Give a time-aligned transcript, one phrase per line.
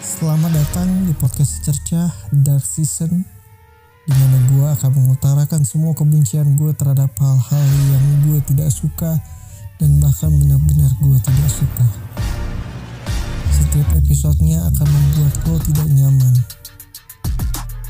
[0.00, 3.20] Selamat datang di podcast Cercah Dark Season
[4.08, 9.20] di mana gue akan mengutarakan semua kebencian gue terhadap hal-hal yang gue tidak suka
[9.76, 11.84] dan bahkan benar-benar gue tidak suka.
[13.52, 16.34] Setiap episodenya akan membuat lo tidak nyaman.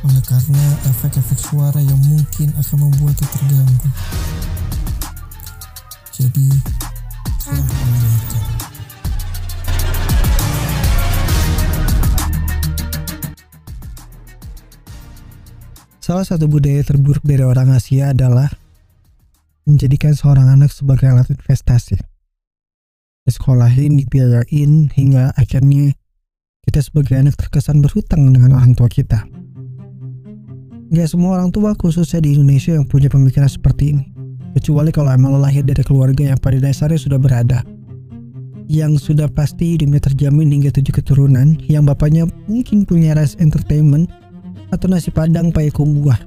[0.02, 3.88] Oleh karena efek-efek suara yang mungkin akan membuat lo terganggu.
[6.18, 6.50] Jadi,
[16.10, 18.50] Salah satu budaya terburuk dari orang Asia adalah
[19.62, 22.02] menjadikan seorang anak sebagai alat investasi.
[23.22, 25.94] Disekolahin, dibiayain, hingga akhirnya
[26.66, 29.22] kita sebagai anak terkesan berhutang dengan orang tua kita.
[30.90, 34.10] Gak semua orang tua khususnya di Indonesia yang punya pemikiran seperti ini.
[34.58, 37.62] Kecuali kalau emang lahir dari keluarga yang pada dasarnya sudah berada.
[38.66, 44.10] Yang sudah pasti hidupnya terjamin hingga tujuh keturunan, yang bapaknya mungkin punya ras entertainment,
[44.70, 46.18] atau nasi padang payakum buah.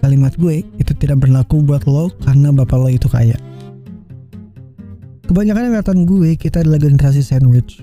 [0.00, 3.36] Kalimat gue itu tidak berlaku buat lo karena bapak lo itu kaya.
[5.26, 7.82] Kebanyakan angkatan gue kita adalah generasi sandwich.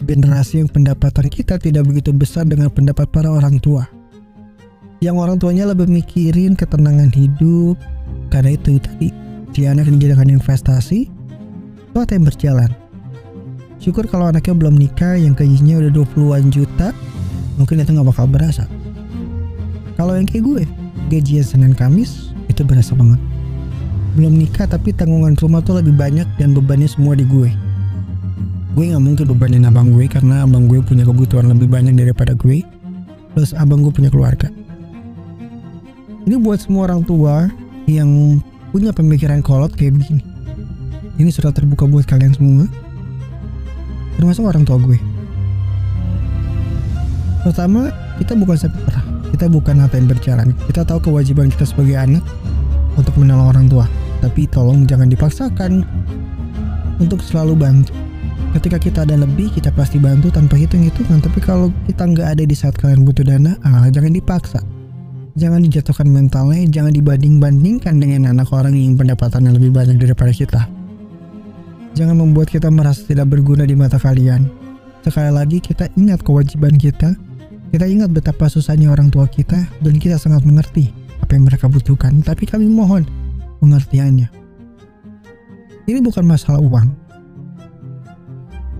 [0.00, 3.84] Generasi yang pendapatan kita tidak begitu besar dengan pendapat para orang tua.
[5.04, 7.76] Yang orang tuanya lebih mikirin ketenangan hidup,
[8.32, 9.12] karena itu tadi
[9.52, 11.08] si anak dijadikan investasi,
[11.92, 12.70] itu yang berjalan.
[13.76, 16.96] Syukur kalau anaknya belum nikah yang gajinya udah 20-an juta,
[17.60, 18.64] mungkin itu nggak bakal berasa.
[20.00, 20.62] Kalau yang kayak gue,
[21.12, 23.20] gajian Senin Kamis itu berasa banget.
[24.16, 27.52] Belum nikah tapi tanggungan rumah tuh lebih banyak dan bebannya semua di gue.
[28.72, 32.64] Gue gak mungkin bebanin abang gue karena abang gue punya kebutuhan lebih banyak daripada gue.
[33.36, 34.48] Plus abang gue punya keluarga.
[36.24, 37.52] Ini buat semua orang tua
[37.84, 38.40] yang
[38.72, 40.24] punya pemikiran kolot kayak begini.
[41.20, 42.64] Ini sudah terbuka buat kalian semua.
[44.16, 44.96] Termasuk orang tua gue.
[47.44, 49.09] Pertama, kita bukan perah
[49.40, 50.52] kita bukan ngatain berjalan.
[50.68, 52.20] Kita tahu kewajiban kita sebagai anak
[53.00, 53.88] untuk menolong orang tua.
[54.20, 55.80] Tapi tolong jangan dipaksakan
[57.00, 57.88] untuk selalu bantu.
[58.52, 61.24] Ketika kita ada lebih kita pasti bantu tanpa hitung-hitungan.
[61.24, 64.60] Tapi kalau kita nggak ada di saat kalian butuh dana ah, jangan dipaksa.
[65.40, 70.68] Jangan dijatuhkan mentalnya jangan dibanding-bandingkan dengan anak orang yang pendapatannya lebih banyak daripada kita.
[71.96, 74.52] Jangan membuat kita merasa tidak berguna di mata kalian.
[75.00, 77.29] Sekali lagi kita ingat kewajiban kita
[77.70, 80.90] kita ingat betapa susahnya orang tua kita dan kita sangat mengerti
[81.22, 83.06] apa yang mereka butuhkan, tapi kami mohon
[83.62, 84.26] pengertiannya.
[85.86, 86.90] Ini bukan masalah uang.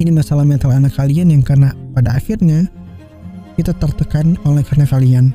[0.02, 2.66] Ini masalah mental anak kalian yang karena pada akhirnya
[3.54, 5.30] kita tertekan oleh karena kalian.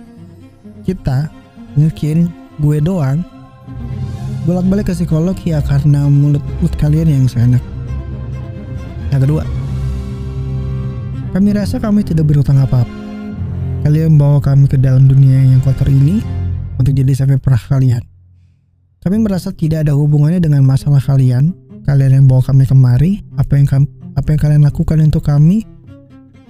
[0.83, 1.31] Kita
[1.79, 2.27] mungkin
[2.59, 3.23] gue doang
[4.43, 7.63] bolak-balik ke psikolog ya karena mulut, mulut kalian yang seenak.
[9.15, 9.43] Yang kedua,
[11.31, 13.04] kami rasa kami tidak berutang apa-apa
[13.85, 16.17] Kalian bawa kami ke dalam dunia yang kotor ini
[16.81, 18.01] untuk jadi sampai perah kalian.
[19.05, 21.53] Kami merasa tidak ada hubungannya dengan masalah kalian.
[21.85, 23.85] Kalian yang bawa kami kemari, apa yang
[24.17, 25.69] apa yang kalian lakukan untuk kami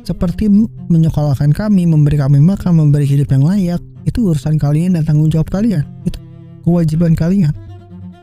[0.08, 0.48] seperti
[0.88, 5.52] menyekolahkan kami, memberi kami makan, memberi hidup yang layak, itu urusan kalian dan tanggung jawab
[5.52, 5.84] kalian.
[6.08, 6.24] Itu
[6.64, 7.52] kewajiban kalian.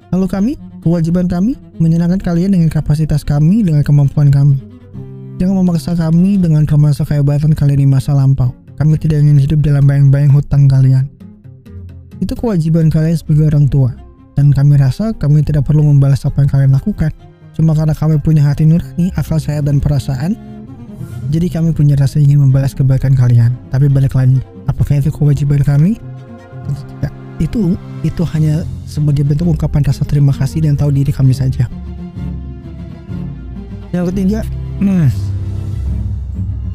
[0.09, 4.57] Lalu kami, kewajiban kami menyenangkan kalian dengan kapasitas kami, dengan kemampuan kami.
[5.37, 8.62] Jangan memaksa kami dengan kemasa kehebatan kalian di masa lampau.
[8.83, 11.07] Kami tidak ingin hidup dalam bayang-bayang hutang kalian.
[12.19, 13.95] Itu kewajiban kalian sebagai orang tua.
[14.35, 17.15] Dan kami rasa kami tidak perlu membalas apa yang kalian lakukan.
[17.55, 20.35] Cuma karena kami punya hati nurani, akal sehat dan perasaan,
[21.31, 23.55] jadi kami punya rasa ingin membalas kebaikan kalian.
[23.71, 26.03] Tapi balik lagi, apakah itu kewajiban kami?
[26.67, 27.13] Tidak.
[27.39, 31.71] Itu itu hanya sebagai bentuk ungkapan rasa terima kasih dan tahu diri kami saja.
[33.95, 34.43] Yang ketiga,
[34.83, 35.07] hmm,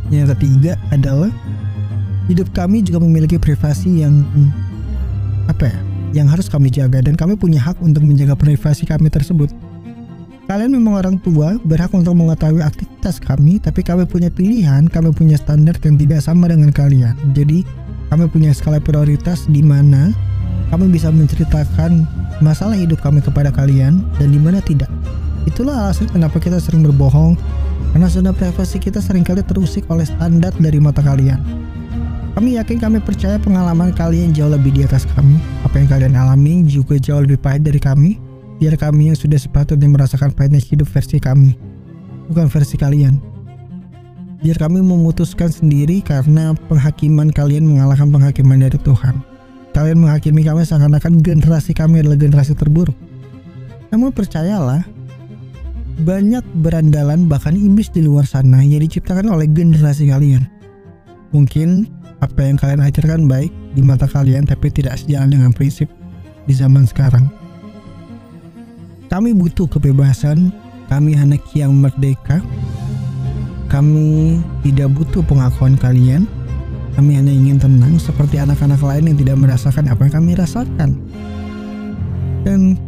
[0.08, 1.28] yang ketiga adalah
[2.28, 4.24] hidup kami juga memiliki privasi yang
[5.48, 5.80] apa ya
[6.16, 7.04] yang harus kami jaga.
[7.04, 9.52] Dan kami punya hak untuk menjaga privasi kami tersebut.
[10.48, 15.36] Kalian memang orang tua berhak untuk mengetahui aktivitas kami tapi kami punya pilihan kami punya
[15.36, 17.16] standar yang tidak sama dengan kalian.
[17.36, 17.68] Jadi
[18.08, 20.16] kami punya skala prioritas di mana
[20.72, 22.08] kami bisa menceritakan
[22.40, 24.88] masalah hidup kami kepada kalian dan di mana tidak.
[25.44, 27.36] Itulah alasan kenapa kita sering berbohong
[27.92, 31.44] karena zona privasi kita sering kali terusik oleh standar dari mata kalian
[32.38, 35.42] kami yakin kami percaya pengalaman kalian jauh lebih di atas kami.
[35.66, 38.22] Apa yang kalian alami juga jauh lebih pahit dari kami.
[38.62, 41.58] Biar kami yang sudah sepatutnya merasakan pahitnya hidup versi kami,
[42.30, 43.18] bukan versi kalian.
[44.46, 49.18] Biar kami memutuskan sendiri karena penghakiman kalian mengalahkan penghakiman dari Tuhan.
[49.74, 52.98] Kalian menghakimi kami seakan-akan generasi kami adalah generasi terburuk.
[53.90, 54.86] Namun percayalah,
[56.06, 60.46] banyak berandalan bahkan iblis di luar sana yang diciptakan oleh generasi kalian
[61.36, 65.86] Mungkin apa yang kalian ajarkan baik di mata kalian tapi tidak sejalan dengan prinsip
[66.50, 67.30] di zaman sekarang.
[69.08, 70.52] Kami butuh kebebasan,
[70.92, 72.44] kami anak yang merdeka.
[73.68, 76.28] Kami tidak butuh pengakuan kalian.
[76.96, 80.98] Kami hanya ingin tenang seperti anak-anak lain yang tidak merasakan apa yang kami rasakan.
[82.42, 82.80] Dan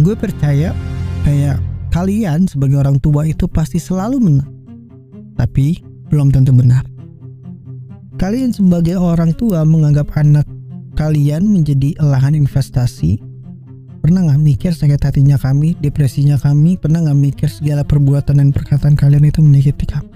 [0.00, 0.74] gue percaya
[1.22, 1.60] kayak
[1.94, 4.50] kalian sebagai orang tua itu pasti selalu menang.
[5.36, 5.80] Tapi
[6.10, 6.95] belum tentu benar.
[8.16, 10.48] Kalian sebagai orang tua menganggap anak
[10.96, 13.20] kalian menjadi lahan investasi.
[14.00, 16.80] Pernah nggak mikir sakit hatinya kami, depresinya kami?
[16.80, 20.08] Pernah nggak mikir segala perbuatan dan perkataan kalian itu menyakiti kami?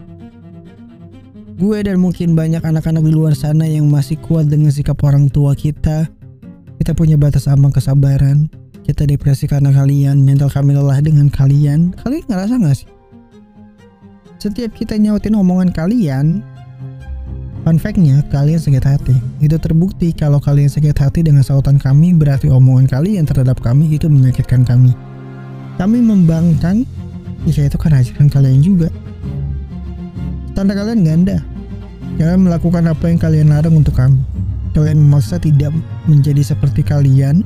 [1.61, 5.53] Gue dan mungkin banyak anak-anak di luar sana yang masih kuat dengan sikap orang tua
[5.53, 6.09] kita.
[6.81, 8.49] Kita punya batas aman kesabaran.
[8.81, 11.93] Kita depresi karena kalian, mental kami lelah dengan kalian.
[12.01, 12.89] Kalian ngerasa nggak sih?
[14.41, 16.41] Setiap kita nyautin omongan kalian,
[17.61, 19.17] Fun fact-nya, kalian sakit hati.
[19.37, 24.09] Itu terbukti kalau kalian sakit hati dengan sautan kami, berarti omongan kalian terhadap kami itu
[24.09, 24.97] menyakitkan kami.
[25.77, 26.89] Kami membangkang,
[27.45, 28.89] ya itu kan ajaran kalian juga.
[30.57, 31.45] Tanda kalian ganda.
[32.17, 34.25] Kalian melakukan apa yang kalian larang untuk kami.
[34.73, 35.77] Kalian memaksa tidak
[36.09, 37.45] menjadi seperti kalian.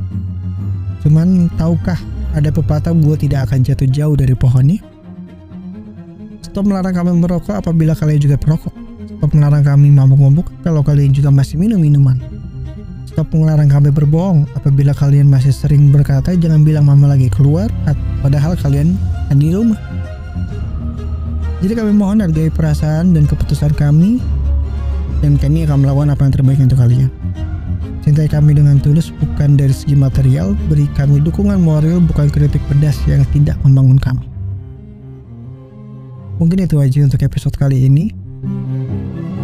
[1.02, 1.99] Cuman tahukah
[2.38, 4.78] ada pepatah gue tidak akan jatuh jauh dari pohonnya?
[6.46, 8.83] Stop melarang kami merokok apabila kalian juga perokok.
[9.25, 12.21] Stop melarang kami mabuk-mabuk kalau kalian juga masih minum minuman.
[13.09, 17.73] Stop melarang kami berbohong apabila kalian masih sering berkata jangan bilang mama lagi keluar
[18.21, 19.00] padahal kalian
[19.32, 19.81] di rumah.
[21.65, 24.21] Jadi kami mohon hargai perasaan dan keputusan kami
[25.25, 27.09] dan kami akan melakukan apa yang terbaik untuk kalian.
[28.05, 33.00] Cintai kami dengan tulus bukan dari segi material, beri kami dukungan moral bukan kritik pedas
[33.09, 34.29] yang tidak membangun kami.
[36.37, 38.24] Mungkin itu aja untuk episode kali ini.
[38.44, 38.50] な
[38.85, 39.44] るほど。